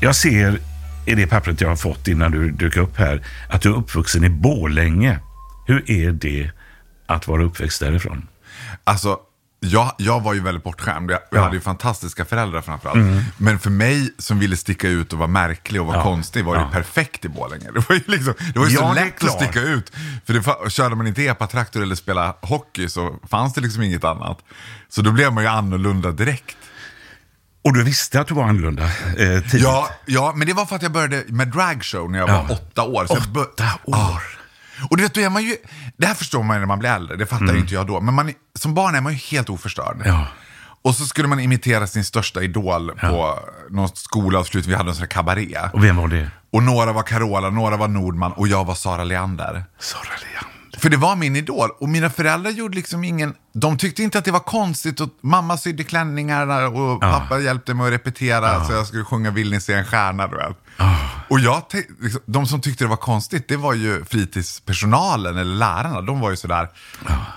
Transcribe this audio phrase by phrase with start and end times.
[0.00, 0.60] Jag ser
[1.06, 4.24] i det pappret jag har fått innan du dök upp här att du är uppvuxen
[4.24, 5.18] i Bålänge.
[5.66, 6.50] Hur är det
[7.06, 8.28] att vara uppväxt därifrån?
[8.84, 9.18] Alltså,
[9.60, 11.10] jag, jag var ju väldigt bortskämd.
[11.10, 12.98] Jag, jag hade ju fantastiska föräldrar framförallt.
[13.38, 16.02] Men för mig som ville sticka ut och vara märklig och vara Ja.
[16.02, 16.66] konstig var det Ja.
[16.66, 17.70] ju perfekt i Borlänge.
[17.74, 19.92] Det var ju, liksom, det var ju Ja, så lätt att sticka ut.
[20.26, 20.32] För
[20.64, 24.38] det, körde man inte epatraktor eller spela hockey så fanns det liksom inget annat.
[24.88, 26.56] Så då blev man ju annorlunda direkt.
[27.68, 28.90] Och du visste att du var annorlunda eh,
[29.42, 29.52] tidigt?
[29.54, 32.46] Ja, ja, men det var för att jag började med dragshow när jag var Ja.
[32.50, 33.06] åtta år.
[33.08, 33.96] Åtta år.
[33.96, 34.20] Ja.
[34.90, 35.56] Och du vet, då är man ju,
[35.96, 38.00] det här förstår man ju när man blir äldre, det fattar ju inte jag då.
[38.00, 39.94] Men man, som barn är man ju helt oförstörd.
[39.96, 40.06] Mm.
[40.08, 40.26] Ja.
[40.82, 43.38] Och så skulle man imitera sin största idol på
[43.70, 45.58] någon skolavslut, vi hade en sån här kabaré.
[45.72, 46.30] Och vem var det?
[46.52, 49.64] Och några var Carola, några var Nordman och jag var Sara Leander.
[49.78, 50.57] Sara Leander.
[50.78, 51.70] För det var min idol.
[51.80, 53.34] Och mina föräldrar gjorde liksom ingen...
[53.52, 55.00] De tyckte inte att det var konstigt.
[55.00, 59.50] Och mamma sydde klänningarna och pappa hjälpte mig att repetera så jag skulle sjunga Vill
[59.50, 60.26] ni se en stjärna.
[60.26, 60.56] Du vet.
[61.28, 61.62] Och jag,
[62.00, 66.00] liksom, de som tyckte det var konstigt, det var ju fritidspersonalen eller lärarna.
[66.00, 66.68] De var ju sådär,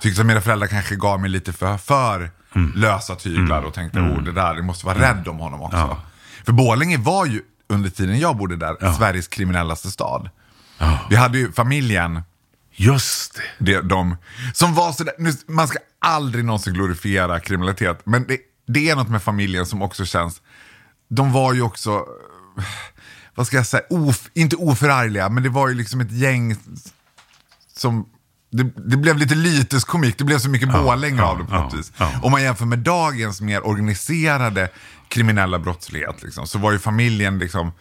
[0.00, 2.30] tyckte att mina föräldrar kanske gav mig lite för, för
[2.74, 5.96] lösa tyglar och tänkte, oh det där, det måste vara rädd om honom också.
[6.44, 10.30] För Borlänge var ju, under tiden jag bodde där, Sveriges kriminellaste stad.
[11.10, 12.22] Vi hade ju familjen,
[12.72, 13.72] Just det.
[13.72, 14.16] det, de
[14.54, 19.08] som var sådär, nu, man ska aldrig någonsin glorifiera kriminalitet, men det, det är något
[19.08, 20.42] med familjen som också känns,
[21.08, 21.90] de var ju också,
[22.58, 22.64] eh,
[23.34, 26.56] vad ska jag säga, of, inte oförargliga, men det var ju liksom ett gäng
[27.76, 28.08] som,
[28.50, 31.78] det, det blev lite lyteskomik, det blev så mycket Borlänge av det på något ja,
[31.78, 31.92] vis.
[31.96, 32.20] ja.
[32.22, 34.68] Om man jämför med dagens mer organiserade
[35.08, 37.72] kriminella brottslighet, liksom, så var ju familjen liksom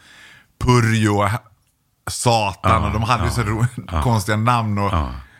[0.59, 1.29] Purjo,
[2.09, 3.65] Satan och de hade ju så ro-
[4.03, 4.77] konstiga namn.
[4.77, 4.93] Och,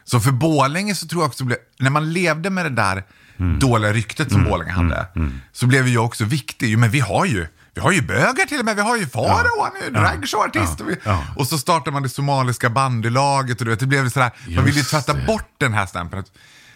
[0.03, 3.03] Så för Borlänge så tror jag också, blev, när man levde med det där
[3.39, 3.59] Mm.
[3.59, 5.05] dåliga ryktet som Borlänge hade,
[5.53, 6.69] så blev ju jag också viktig.
[6.69, 9.07] Jo, men vi har ju vi har ju bögar till och med, vi har ju
[9.07, 10.81] Farao, han är ju dragshowartist.
[10.81, 10.95] Och, vi-
[11.35, 14.69] och så startade man det somaliska bandylaget och du vet, det blev sådär, man ville
[14.75, 15.25] ju Just tvätta det.
[15.25, 16.23] bort den här stämpeln.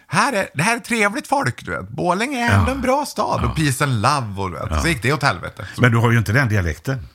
[0.08, 1.90] Här är, det här är trevligt folk, du vet.
[1.90, 4.82] Borlänge är ändå en bra stad och peace and love och du vet.
[4.82, 5.66] Så gick det åt helvete.
[5.78, 7.08] Men du har ju inte den dialekten.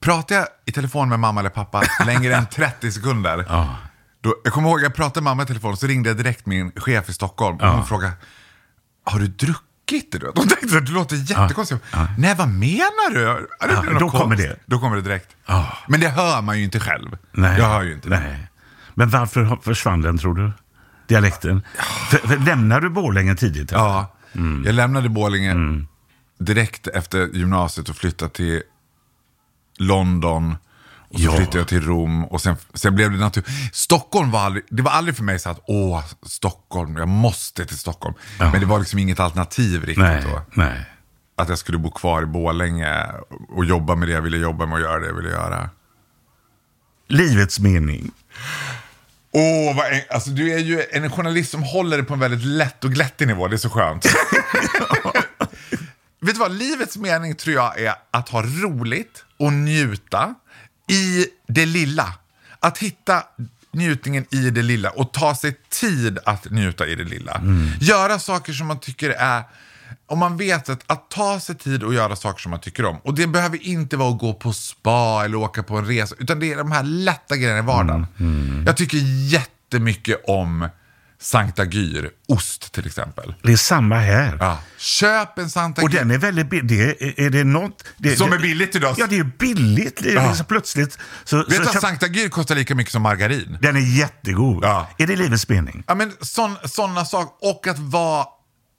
[0.00, 3.44] Pratar jag i telefon med mamma eller pappa längre än 30 sekunder.
[4.20, 6.72] Då, jag kommer ihåg, jag pratade med mamma i telefon, så ringde jag direkt min
[6.76, 7.56] chef i Stockholm.
[7.56, 8.12] Och hon frågade,
[9.04, 9.64] har du druckit?
[10.12, 10.32] Du?
[10.36, 11.84] Hon tänkte att det låter jättekonstigt.
[12.18, 13.20] Nej, vad menar du?
[13.20, 14.48] Ja, det Ja, då kommer konstigt.
[14.50, 14.56] det.
[14.66, 15.36] Då kommer det direkt.
[15.88, 17.18] Men det hör man ju inte själv.
[17.32, 17.58] Nej.
[17.58, 18.20] Jag hör ju inte det.
[18.20, 18.46] Nej.
[18.94, 20.52] Men varför försvann den, tror du?
[21.06, 21.62] Dialekten?
[22.10, 23.72] För, för, lämnade du Borlänge tidigt?
[23.72, 23.82] eller?
[23.82, 24.14] Ja,
[24.64, 25.54] jag lämnade Borlänge
[26.38, 28.62] direkt efter gymnasiet och flyttade till
[29.78, 30.56] London.
[31.10, 31.32] Och så Ja.
[31.36, 33.50] flyttade jag till Rom och sen, sen blev det naturligt.
[33.72, 37.78] Stockholm var aldrig, det var aldrig för mig så att åh, Stockholm, jag måste till
[37.78, 38.14] Stockholm.
[38.38, 40.40] Men det var liksom inget alternativ riktigt Nej, då.
[40.52, 40.86] nej.
[41.36, 43.06] Att jag skulle bo kvar i Borlänge
[43.48, 45.70] och jobba med det jag ville jobba med och göra det jag ville göra.
[47.08, 48.10] Livets mening.
[49.32, 52.44] Åh, vad en, alltså du är ju en journalist som håller det på en väldigt
[52.44, 53.48] lätt och glättig nivå.
[53.48, 54.06] Det är så skönt.
[56.28, 60.34] vet du vad, livets mening tror jag är att ha roligt och njuta
[60.90, 62.14] i det lilla.
[62.60, 63.22] Att hitta
[63.72, 67.42] njutningen i det lilla och ta sig tid att njuta i det lilla.
[67.80, 69.42] Göra saker som man tycker är
[70.06, 72.96] om man vet att, att ta sig tid och göra saker som man tycker om.
[73.02, 76.14] Och det behöver inte vara att gå på spa eller åka på en resa.
[76.18, 78.06] Utan det är de här lätta grejerna i vardagen.
[78.66, 78.98] Jag tycker
[79.32, 80.68] jättemycket om
[81.20, 83.34] Sankta Gyr, ost till exempel.
[83.42, 84.36] Det är samma här.
[84.40, 84.58] Ja.
[84.78, 85.98] Köp en Sankta Och Gyr.
[85.98, 86.68] den är väldigt billig.
[86.68, 87.84] Det är, är det något...
[87.96, 88.94] Det, Som det, är billigt idag.
[88.98, 90.02] Ja, det är billigt.
[90.02, 90.28] Det är Ja.
[90.28, 90.98] liksom plötsligt.
[91.24, 93.58] Så, Vet du att köp- Sankta Gyr kostar lika mycket som margarin?
[93.60, 94.64] Den är jättegod.
[94.64, 94.88] Ja.
[94.98, 95.84] Är det livets mening?
[95.86, 96.12] Ja, men
[96.64, 97.48] sådana saker.
[97.48, 98.26] Och att vara,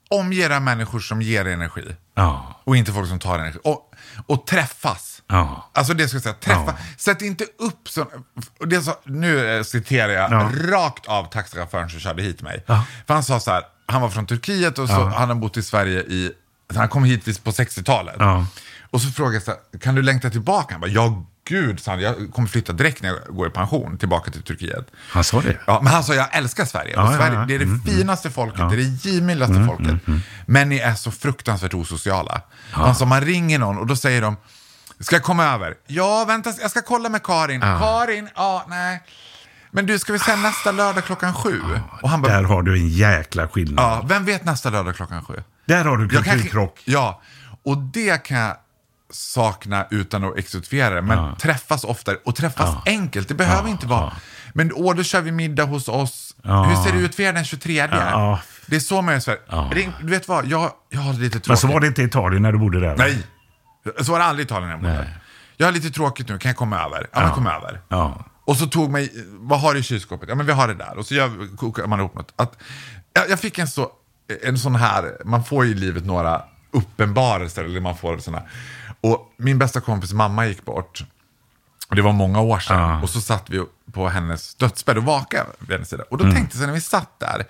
[0.09, 1.95] omge människor som ger energi.
[2.15, 2.62] Ja.
[2.63, 3.59] Och inte folk som tar energi.
[3.63, 3.92] Och,
[4.27, 5.19] och träffas.
[5.31, 5.70] Ja.
[5.74, 6.64] Alltså det ska jag säga, träffa.
[6.66, 6.74] Ja.
[6.98, 8.06] Sätt inte upp så,
[8.60, 10.52] och det så, Nu eh, citerar jag Ja.
[10.72, 12.64] rakt av taxichauffören som körde hit mig.
[12.68, 12.84] Ja.
[13.08, 15.64] För han sa så här, han var från Turkiet och så, han har bott i
[15.64, 16.31] Sverige i,
[16.76, 18.16] han kom hit på 60-talet.
[18.20, 18.46] Ja.
[18.92, 20.74] Och så frågade jag så här, kan du längta tillbaka?
[20.74, 23.98] Han bara, ja gud, sa han, jag kommer flytta direkt när jag går i pension
[23.98, 24.88] tillbaka till Turkiet.
[25.10, 25.58] Han sa det?
[25.68, 26.94] Ja, men han sa, jag älskar Sverige.
[26.96, 27.46] Ja, och ja, Sverige ja.
[27.46, 29.96] Det är det Mm, finaste folket, det är det givmildaste folket.
[30.46, 32.42] Men ni är så fruktansvärt osociala.
[32.72, 34.38] Han sa, man ringer någon och då säger de,
[35.00, 35.74] ska jag komma över?
[35.88, 37.62] Ja, vänta, jag ska kolla med Karin.
[37.62, 39.04] Karin, ja, nej.
[39.72, 41.62] Men du, ska vi säga nästa lördag klockan sju?
[42.01, 43.86] Och han bara, Där har du en jäkla skillnad.
[43.86, 45.44] ja, vem vet nästa lördag klockan sju?
[45.66, 46.81] Där har du kulturkrock.
[46.86, 47.22] Ja,
[47.66, 48.56] och det kan jag
[49.12, 51.02] sakna utan att exotifiera det.
[51.02, 53.28] Men träffas oftare och träffas enkelt.
[53.28, 54.13] Det behöver inte vara.
[54.54, 56.36] Men åh, då kör vi middag hos oss.
[56.44, 57.88] Hur ser det ut för er den 23?
[57.92, 58.40] Ja.
[58.66, 59.92] Det är så man gör i Sverige.
[60.02, 61.48] Du vet vad, jag, jag har lite tråkigt.
[61.48, 62.88] Men så var det inte i Italien när du bodde där?
[62.88, 62.95] va?
[62.98, 63.24] Nej,
[64.01, 65.13] så var det aldrig i Italien när jag bodde.
[65.57, 67.07] Jag har lite tråkigt nu, kan jag komma över?
[67.13, 67.81] Ja, men kom över.
[67.88, 68.25] Ja.
[68.45, 70.30] Och så tog mig, vad har du i kylskåpet?
[70.30, 70.97] Ja men vi har det där.
[70.97, 72.33] Och så gör, kokar man ihop något.
[72.36, 72.57] Att,
[73.13, 73.91] jag, jag fick en, så,
[74.44, 76.41] en sån här, man får ju i livet några
[76.71, 77.63] uppenbarelser.
[77.63, 78.41] Eller man får såna.
[79.01, 81.03] Och min bästa kompis mamma gick bort.
[81.89, 82.80] Och det var många år sedan.
[82.80, 83.01] Ja.
[83.01, 86.03] Och så satt vi på hennes dödsbädd och vakade vid hennes sida.
[86.09, 87.45] Och då tänkte jag när vi satt där.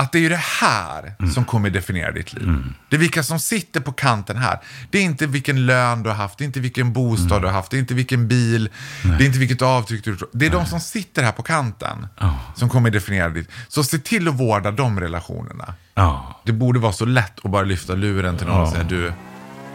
[0.00, 2.64] Att det är ju det här som kommer definiera ditt liv.
[2.88, 4.58] Det är vilka som sitter på kanten här.
[4.90, 7.54] Det är inte vilken lön du har haft, det är inte vilken bostad du har
[7.54, 8.70] haft, det är inte vilken bil,
[9.02, 12.06] det är inte vilket avtryck du har Det är de som sitter här på kanten
[12.54, 15.74] som kommer definiera ditt Så se till att vårda de relationerna.
[15.94, 16.40] Ja.
[16.44, 19.12] Det borde vara så lätt att bara lyfta luren till någon och säga du,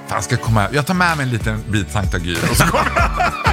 [0.07, 2.63] fan ska jag komma Jag tar med mig en liten bit Sankta Gyr och så
[2.63, 3.52] kommer